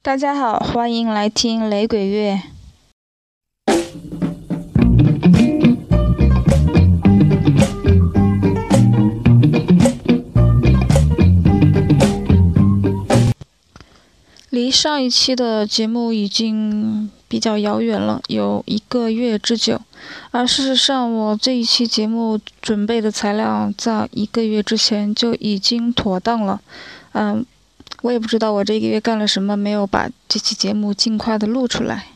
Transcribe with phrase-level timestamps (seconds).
[0.00, 2.40] 大家好，欢迎来听雷鬼乐。
[14.50, 19.80] 离上一期的节目已经比较遥远了，有一个月之久。
[20.30, 26.62] 而事实上，我这一期节目准备的材料在一个月之前就已经妥当了。
[27.12, 27.44] 嗯，
[28.02, 32.06] 我也不知道我这个月干了什么，没有把这期节目尽快的录出来。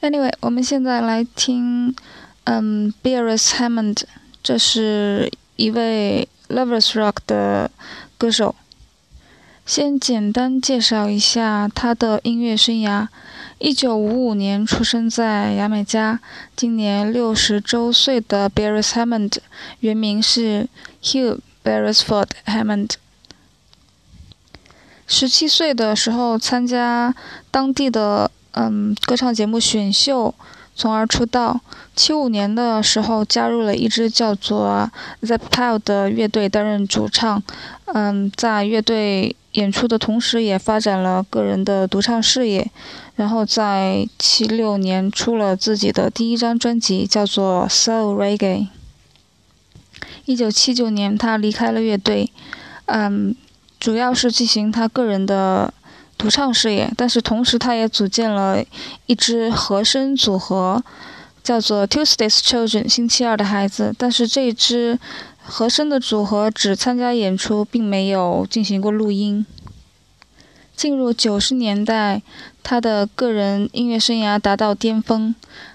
[0.00, 1.94] Anyway，我们现在来听，
[2.44, 4.02] 嗯，Beres Hammond，
[4.42, 7.70] 这是一位 Lovers Rock 的
[8.18, 8.54] 歌手。
[9.66, 13.06] 先简单介绍一下他的音乐生涯。
[13.58, 16.18] 一九五五年出生在牙买加，
[16.56, 19.36] 今年六十周岁的 Beres Hammond，
[19.80, 20.66] 原名是
[21.02, 22.92] Hugh Beresford Hammond。
[25.10, 27.12] 十七岁的时候参加
[27.50, 30.32] 当地的嗯歌唱节目选秀，
[30.76, 31.60] 从而出道。
[31.96, 34.88] 七五年的时候加入了一支叫做
[35.20, 37.42] The Pile 的乐队，担任主唱。
[37.86, 39.34] 嗯，在乐队。
[39.54, 42.70] 演出的同时，也发展了个人的独唱事业，
[43.16, 48.38] 然后在七六年出了自己的第一张专辑，叫做《Soul Reggae》。
[50.24, 52.30] 一九七九年，他离开了乐队，
[52.86, 53.34] 嗯，
[53.80, 55.74] 主要是进行他个人的
[56.16, 58.62] 独唱事业，但是同时他也组建了
[59.06, 60.84] 一支和声组合，
[61.42, 65.00] 叫做 Tuesday's Children（ 星期二的孩子），但是这支。
[65.42, 69.44] 和声的组合只参加演出，并没有进行过录音。
[70.76, 72.22] 进入九十年代，
[72.62, 75.34] 他的个人音乐生涯达到巅峰。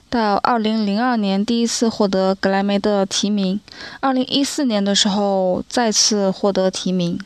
[0.09, 3.59] 到二零零二年，第一次获得格莱美的提名；
[3.99, 7.19] 二零一四年的时候，再次获得提名。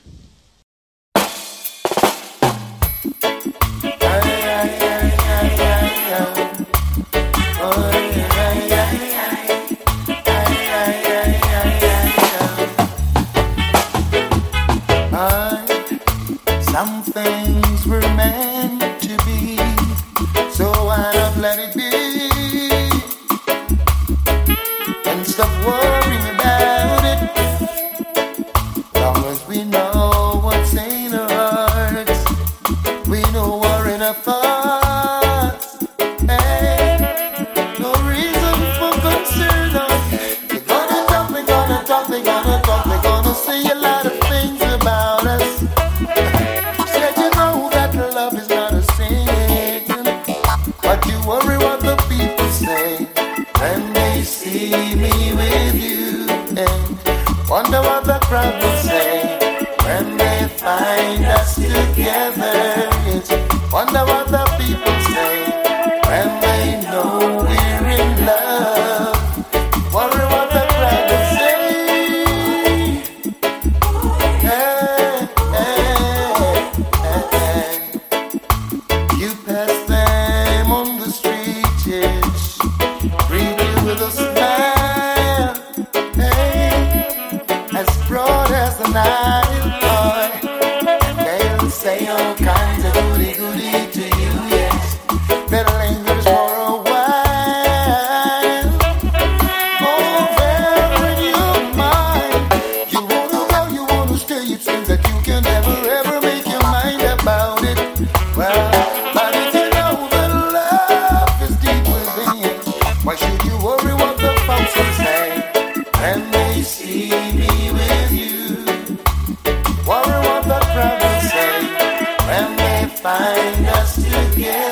[124.37, 124.68] Yeah.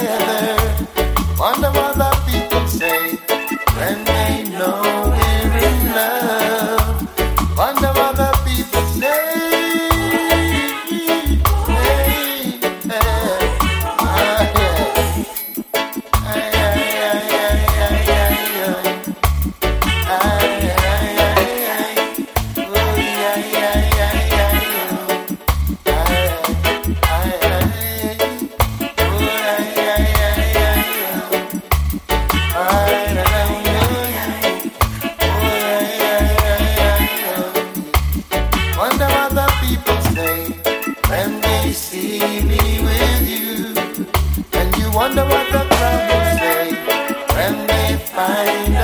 [48.17, 48.76] find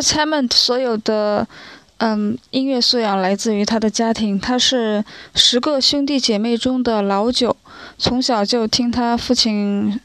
[0.00, 1.46] Timon 所有的
[1.98, 5.04] 嗯音乐素养来自于他的家庭，他是
[5.34, 7.56] 十个兄弟姐妹中的老九，
[7.96, 10.00] 从小就听他父亲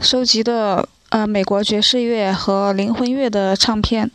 [0.00, 4.10] 收集的呃美国爵士乐和灵魂乐的唱片。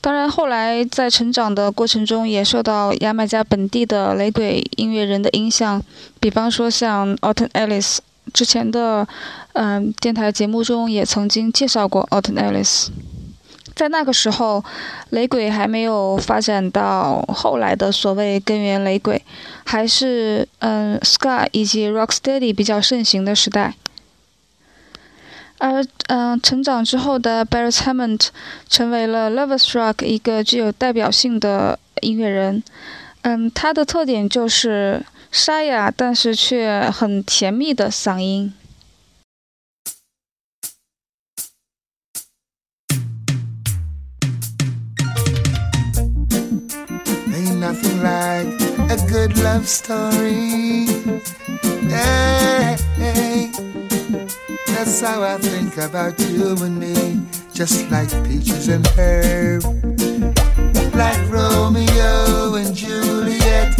[0.00, 5.82] 当然，后来在成长的过程中，也受到牙买加本地的雷鬼音乐人的影响，
[6.20, 7.98] 比方说像 Alton Ellis。
[8.32, 9.06] 之前的
[9.52, 12.88] 嗯电台节目中也曾经介绍过 Alton Ellis。
[13.76, 14.64] 在那个时候，
[15.10, 19.22] 雷鬼还没有发展到后来的所谓根源雷鬼，
[19.66, 23.74] 还是嗯 ska 以及 rocksteady 比较盛行的时代。
[25.58, 28.28] 而嗯，成长之后的 Barry Hammond
[28.68, 32.62] 成为了 Lovers Rock 一个具有代表性的音乐人。
[33.22, 38.54] 嗯，他的特点就是沙哑，但是却很甜蜜的嗓音。
[48.26, 50.86] Like a good love story.
[51.94, 53.50] Hey.
[54.72, 57.22] That's how I think about you and me,
[57.54, 59.62] just like peaches and herb,
[61.02, 63.78] like Romeo and Juliet,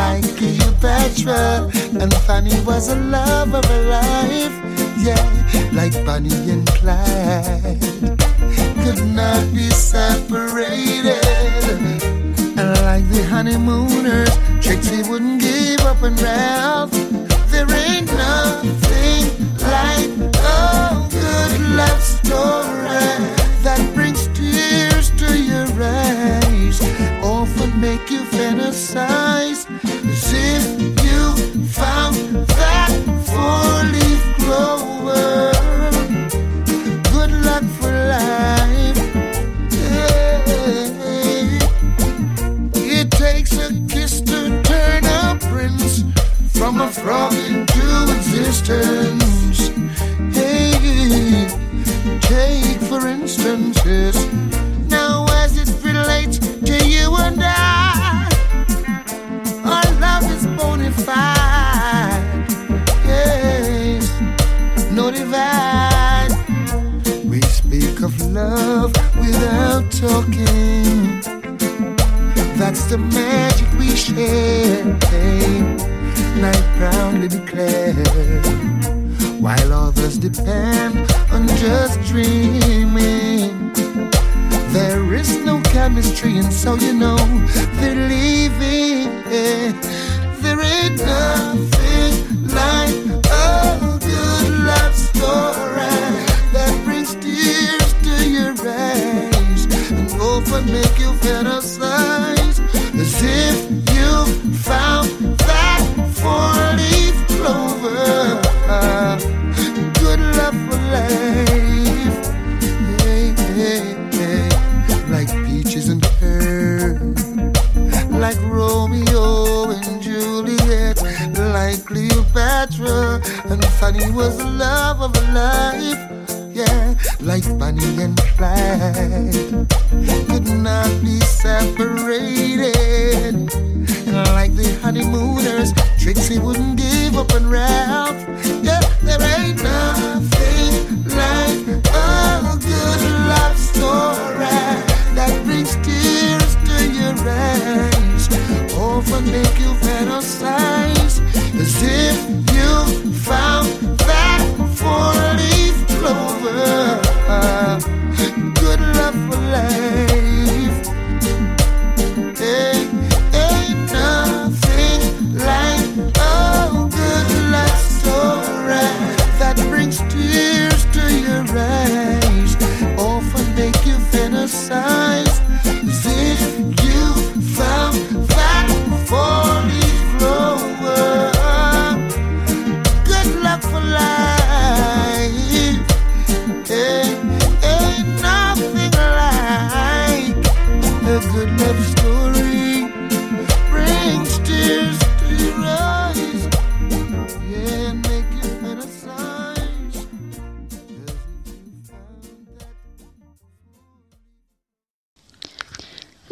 [0.00, 1.70] like Cleopatra,
[2.00, 4.56] and Fanny was a love of her life,
[5.06, 5.24] yeah,
[5.72, 7.80] like Bonnie and Clyde,
[8.82, 11.34] could not be separated.
[12.94, 14.30] Like the honeymooners,
[14.64, 16.92] Trixie wouldn't give up on Ralph.
[17.50, 19.24] There ain't nothing
[19.58, 23.18] like a good love story
[23.64, 26.80] that brings tears to your eyes.
[27.20, 30.64] Often make you fantasize as if
[31.02, 32.14] you found
[32.46, 32.92] that
[33.26, 34.83] four-leaf clover.
[47.04, 47.63] From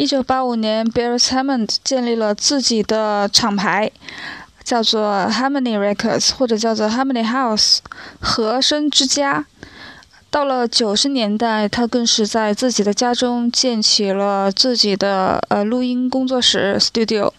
[0.02, 3.88] 一九八五年，Beres Hammond 建立了自己的厂牌，
[4.64, 7.78] 叫做 Harmony Records，或者叫做 Harmony House，
[8.18, 9.46] 和声之家。
[10.28, 17.30] 到了九十年代，他更是在自己的家中建起了自己的呃录音工作室 Studio。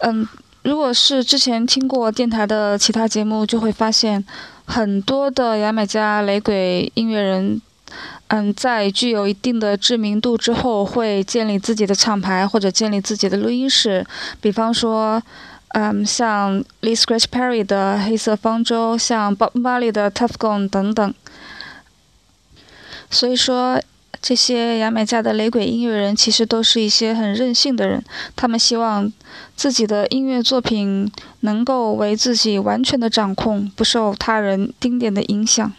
[0.00, 0.28] 嗯，
[0.64, 4.22] 如果是之前听过电台的其他节目，就会发现
[4.66, 7.62] 很多的牙买加雷鬼音乐人。
[8.28, 14.04] 嗯，在具有一定的知名度之后，会建立自己的厂牌或者建立自己的录音室。
[14.40, 15.22] 比方说，
[15.68, 21.14] 嗯，像 Lee Scratch Perry 的黑色方舟，像 Bob Marley 的 Tough Gone 等等。
[23.08, 23.80] 所以说，
[24.20, 28.02] 这些牙买加的雷鬼音乐人其实都是一些很任性的人，
[28.34, 29.12] 他们希望
[29.54, 31.08] 自己的音乐作品
[31.40, 35.72] 能够为自己完全的掌控，不受他人丁点的影响。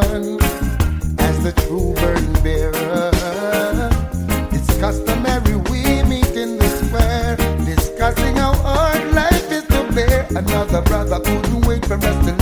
[0.00, 3.10] as the true burden bearer.
[4.52, 10.26] It's customary we meet in the square, discussing how hard life is to bear.
[10.30, 12.37] Another brother couldn't wait for us to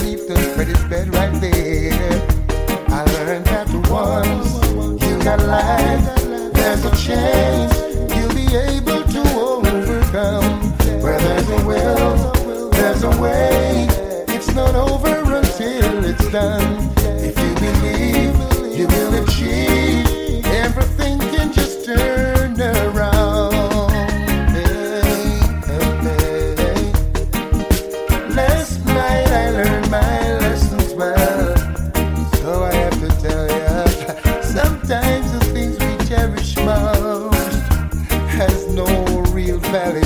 [39.76, 40.05] valley.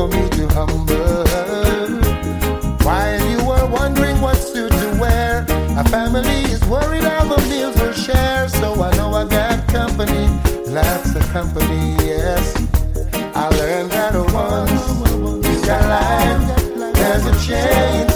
[0.00, 1.26] for me to humble.
[2.86, 5.44] While you were wondering what suit to wear,
[5.76, 8.48] a family is worried how the meals will share.
[8.48, 10.24] So I know I got company,
[10.68, 12.56] lots of company, yes.
[13.34, 14.84] I learned that once,
[15.46, 18.09] you got life, there's a change.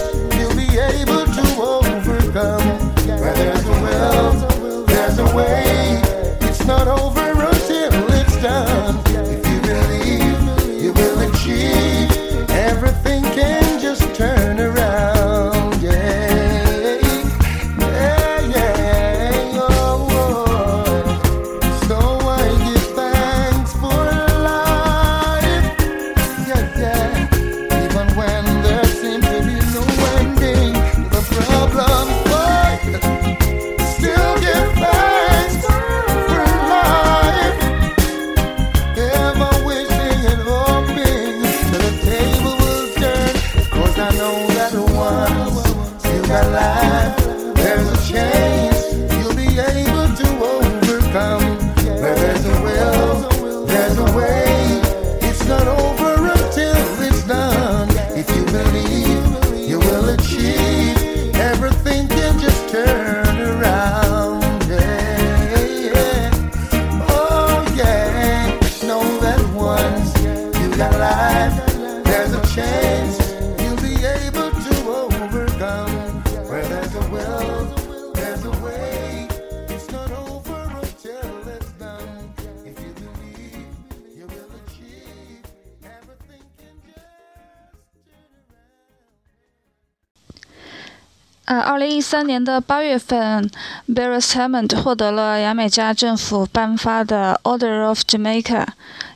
[92.05, 93.51] 三年的八月份
[93.89, 98.67] ，Beres Hammond 获得了牙买加政府颁发的 Order of Jamaica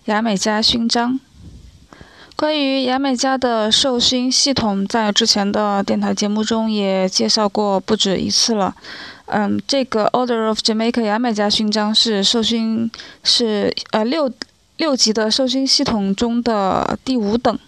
[0.07, 1.21] 牙买加勋章。
[2.35, 8.75] 关于牙买加的授勋系统，在之前的电台节目中也介绍过不止一次了。
[9.27, 12.91] 嗯，这个 Order of Jamaica 牙买加勋章是授勋
[13.23, 14.33] 是呃六
[14.79, 17.59] 六级的授勋系统中的第五等。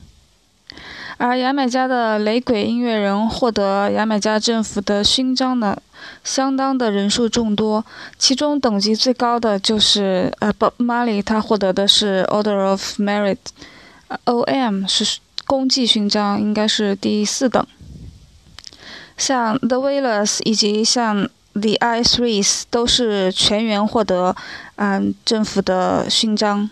[1.20, 5.76] 而牙买加的雷鬼音乐人获得牙买加政府的勋章呢，
[6.24, 7.84] 相当的人数众多。
[8.16, 14.86] 其中等级最高的就是呃，Bob Marley，他获得的是 Order of Merit，O.M.
[14.86, 17.66] 是功绩勋章，应该是第四等。
[19.18, 24.34] 像 The Wailers 以及像 The I Threes 都是全员获得
[24.76, 26.70] 嗯政府的勋章。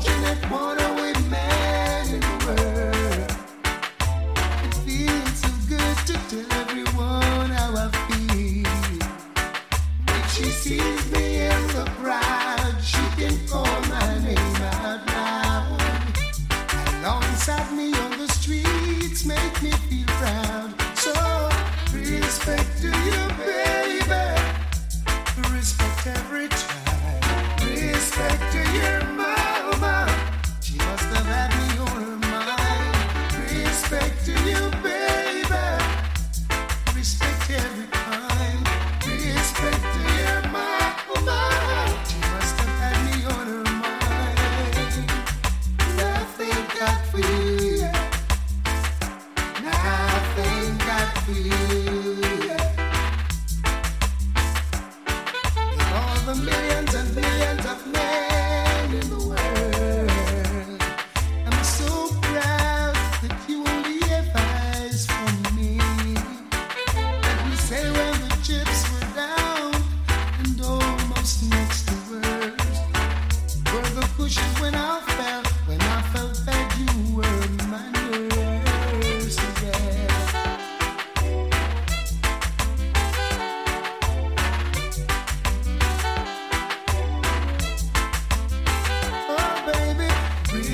[0.00, 0.79] fortunate one.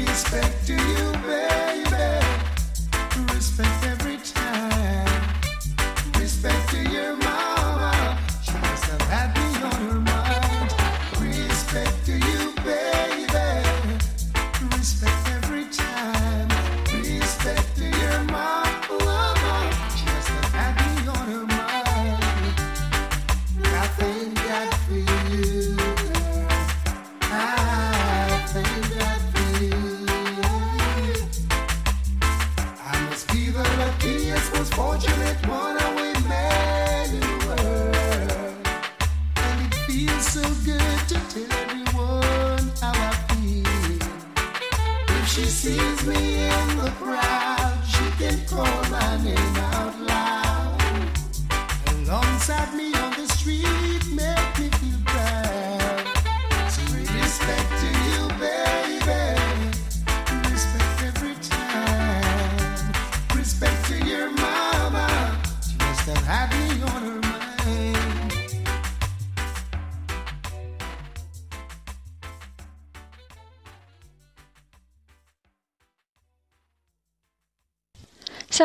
[0.04, 1.15] respect to you.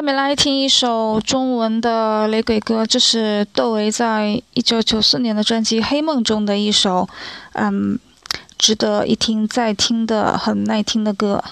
[0.01, 7.07] 下面来听一首中文的雷鬼歌，这是窦唯在一九九四年的专辑《黑梦》中的一首，
[7.53, 7.99] 嗯，
[8.57, 11.43] 值得一听再听的很耐听的歌。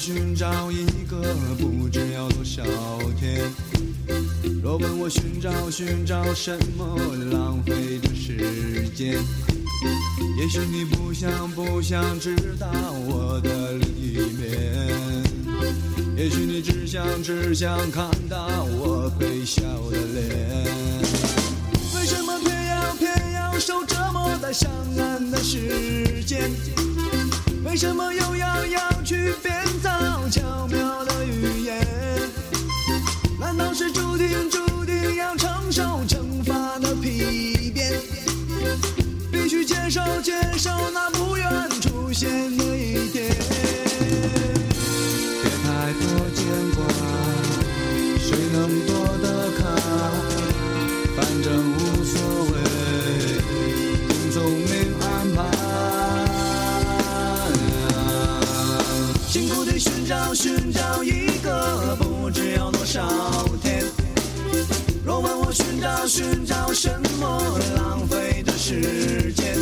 [0.00, 2.62] 寻找一个不知要多少
[3.18, 3.42] 天。
[4.62, 6.96] 若问我寻找寻找什么，
[7.30, 9.18] 浪费的时间。
[10.38, 12.66] 也许你不想不想知道
[13.06, 14.42] 我的另一面。
[16.16, 19.60] 也许你只想只想看到我微笑
[19.90, 20.64] 的脸。
[21.94, 26.50] 为什么偏要偏要受折磨在相爱的时间？
[27.62, 29.59] 为什么又要要去编
[33.80, 37.90] 是注定注定要承受惩罚的批变？
[39.32, 43.34] 必须接受接受那不愿出现的一天。
[45.40, 46.04] 别太多
[46.36, 46.44] 牵
[46.76, 46.84] 挂，
[48.18, 49.64] 谁能躲得开？
[51.16, 52.20] 反正无所
[52.52, 52.54] 谓，
[54.10, 55.38] 听聪明安排。
[59.26, 60.69] 辛苦的寻找寻
[65.80, 69.56] 寻找寻找什么，浪费的时间。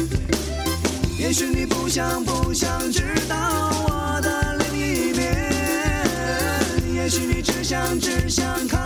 [1.17, 3.37] 也许你不想不想知道
[3.87, 5.49] 我的另一面。
[6.93, 8.78] 也许你只想只想看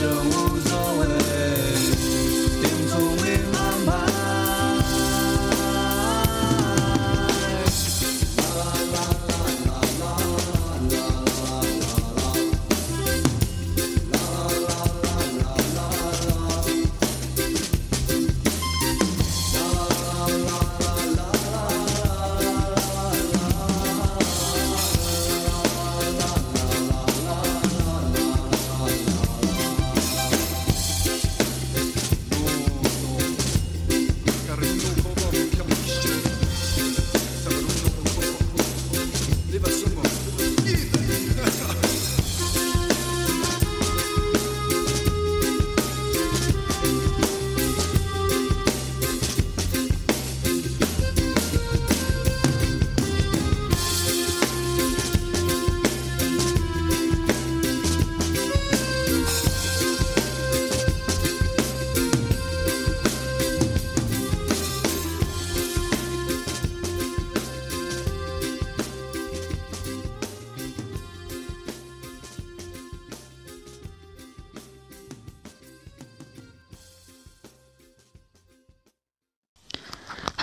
[0.00, 0.59] 反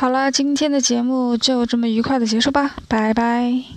[0.08, 3.77] 好了，今天的节目就这么愉快的结束吧，拜拜。